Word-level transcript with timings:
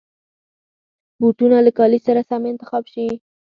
بوټونه 1.19 1.57
له 1.65 1.71
کالي 1.77 1.99
سره 2.07 2.21
سم 2.29 2.41
انتخاب 2.51 2.83
شي. 2.93 3.05